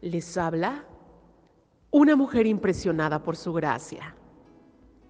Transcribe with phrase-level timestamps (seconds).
[0.00, 0.84] Les habla
[1.90, 4.14] una mujer impresionada por su gracia.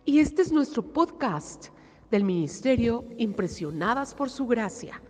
[0.06, 1.66] Y este es nuestro podcast
[2.10, 5.02] del Ministerio Impresionadas por su gracia.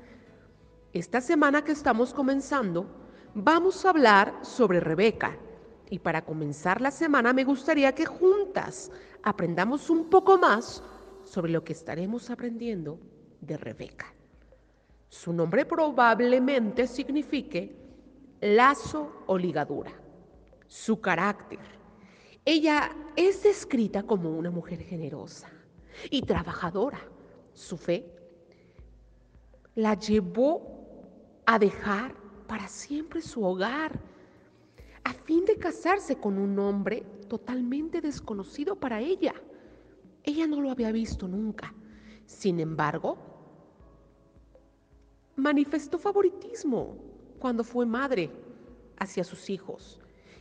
[0.92, 2.86] Esta semana que estamos comenzando,
[3.34, 5.38] vamos a hablar sobre Rebeca.
[5.90, 8.90] Y para comenzar la semana me gustaría que juntas
[9.22, 10.82] aprendamos un poco más
[11.22, 12.98] sobre lo que estaremos aprendiendo
[13.40, 14.12] de Rebeca.
[15.08, 17.77] Su nombre probablemente signifique
[18.40, 19.92] lazo o ligadura.
[20.66, 21.60] Su carácter.
[22.44, 25.48] Ella es descrita como una mujer generosa
[26.10, 27.00] y trabajadora.
[27.52, 28.14] Su fe
[29.74, 30.62] la llevó
[31.46, 32.14] a dejar
[32.46, 33.98] para siempre su hogar
[35.04, 39.34] a fin de casarse con un hombre totalmente desconocido para ella.
[40.22, 41.74] Ella no lo había visto nunca.
[42.26, 43.16] Sin embargo,
[45.36, 46.96] manifestó favoritismo
[47.38, 48.30] cuando fue madre
[48.98, 50.00] hacia sus hijos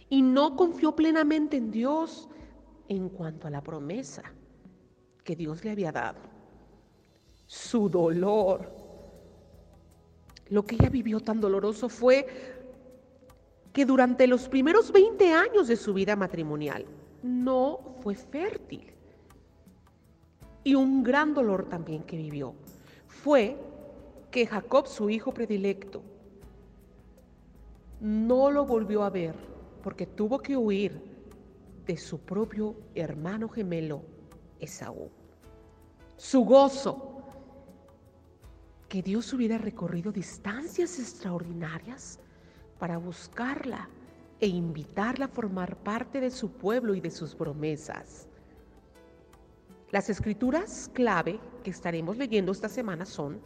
[0.10, 2.30] y no confió plenamente en Dios
[2.88, 4.24] en cuanto a la promesa
[5.24, 6.20] que Dios le había dado.
[7.46, 8.72] Su dolor,
[10.50, 12.26] lo que ella vivió tan doloroso fue
[13.74, 16.86] que durante los primeros 20 años de su vida matrimonial
[17.22, 18.94] no fue fértil.
[20.64, 22.54] Y un gran dolor también que vivió
[23.08, 23.58] fue
[24.32, 26.02] que Jacob, su hijo predilecto,
[28.00, 29.36] no lo volvió a ver
[29.84, 31.02] porque tuvo que huir
[31.86, 34.04] de su propio hermano gemelo,
[34.60, 35.10] Esaú.
[36.18, 37.22] Su gozo,
[38.90, 42.20] que Dios hubiera recorrido distancias extraordinarias
[42.80, 43.90] para buscarla
[44.40, 48.28] e invitarla a formar parte de su pueblo y de sus promesas.
[49.92, 53.40] Las escrituras clave que estaremos leyendo esta semana son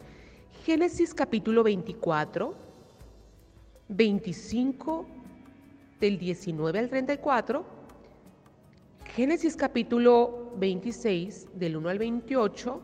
[0.64, 2.54] Génesis capítulo 24,
[3.94, 5.06] 25
[6.00, 7.64] del 19 al 34,
[9.14, 12.80] Génesis capítulo 26 del 1 al 28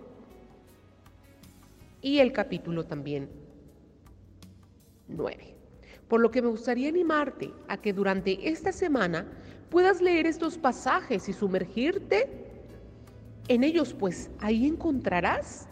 [2.03, 3.31] y el capítulo también
[5.09, 5.55] 9.
[6.09, 9.27] Por lo que me gustaría animarte a que durante esta semana
[9.71, 12.29] puedas leer estos pasajes y sumergirte
[13.49, 15.69] en ellos, pues ahí encontrarás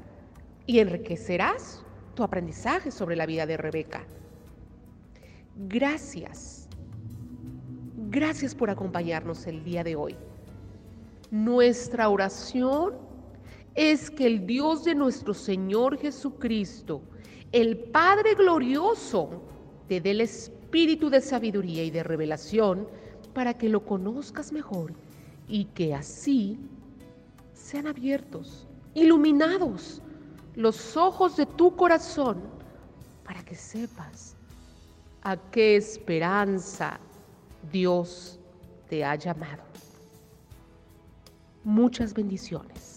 [0.64, 1.84] y enriquecerás
[2.14, 4.06] tu aprendizaje sobre la vida de Rebeca.
[5.56, 6.68] Gracias.
[8.10, 10.14] Gracias por acompañarnos el día de hoy.
[11.30, 12.94] Nuestra oración
[13.74, 17.00] es que el Dios de nuestro Señor Jesucristo,
[17.52, 19.42] el Padre glorioso,
[19.88, 22.86] te dé el espíritu de sabiduría y de revelación
[23.32, 24.92] para que lo conozcas mejor
[25.48, 26.58] y que así
[27.54, 30.02] sean abiertos, iluminados
[30.54, 32.42] los ojos de tu corazón
[33.24, 34.35] para que sepas
[35.26, 37.00] a qué esperanza
[37.72, 38.38] Dios
[38.88, 39.64] te ha llamado.
[41.64, 42.95] Muchas bendiciones.